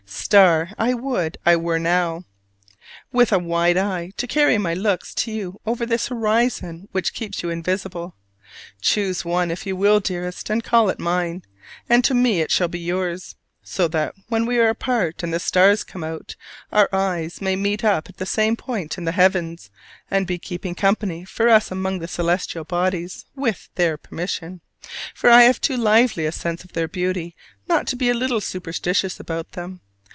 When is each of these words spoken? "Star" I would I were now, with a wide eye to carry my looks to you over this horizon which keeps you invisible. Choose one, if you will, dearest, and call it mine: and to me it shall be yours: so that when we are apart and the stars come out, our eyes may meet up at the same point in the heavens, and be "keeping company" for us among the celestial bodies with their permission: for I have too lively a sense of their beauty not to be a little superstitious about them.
"Star" 0.13 0.69
I 0.77 0.93
would 0.93 1.37
I 1.45 1.57
were 1.57 1.77
now, 1.79 2.23
with 3.11 3.33
a 3.33 3.39
wide 3.39 3.75
eye 3.75 4.13
to 4.15 4.25
carry 4.27 4.57
my 4.57 4.73
looks 4.73 5.13
to 5.15 5.31
you 5.31 5.59
over 5.65 5.85
this 5.85 6.07
horizon 6.07 6.87
which 6.93 7.13
keeps 7.13 7.43
you 7.43 7.49
invisible. 7.49 8.15
Choose 8.81 9.25
one, 9.25 9.51
if 9.51 9.65
you 9.65 9.75
will, 9.75 9.99
dearest, 9.99 10.49
and 10.49 10.63
call 10.63 10.89
it 10.89 11.01
mine: 11.01 11.43
and 11.89 12.01
to 12.05 12.13
me 12.13 12.39
it 12.39 12.49
shall 12.49 12.69
be 12.69 12.79
yours: 12.79 13.35
so 13.61 13.89
that 13.89 14.15
when 14.29 14.45
we 14.45 14.57
are 14.57 14.69
apart 14.69 15.21
and 15.21 15.33
the 15.33 15.39
stars 15.39 15.83
come 15.83 16.03
out, 16.03 16.35
our 16.71 16.87
eyes 16.93 17.41
may 17.41 17.57
meet 17.57 17.83
up 17.83 18.07
at 18.07 18.15
the 18.15 18.25
same 18.25 18.55
point 18.55 18.97
in 18.97 19.03
the 19.03 19.11
heavens, 19.11 19.69
and 20.09 20.25
be 20.25 20.37
"keeping 20.37 20.75
company" 20.75 21.25
for 21.25 21.49
us 21.49 21.71
among 21.71 21.99
the 21.99 22.07
celestial 22.07 22.63
bodies 22.63 23.25
with 23.35 23.67
their 23.75 23.97
permission: 23.97 24.61
for 25.13 25.29
I 25.29 25.41
have 25.43 25.59
too 25.59 25.75
lively 25.75 26.25
a 26.25 26.31
sense 26.31 26.63
of 26.63 26.71
their 26.71 26.87
beauty 26.87 27.35
not 27.67 27.85
to 27.87 27.97
be 27.97 28.09
a 28.09 28.13
little 28.13 28.39
superstitious 28.41 29.19
about 29.19 29.53
them. 29.53 29.81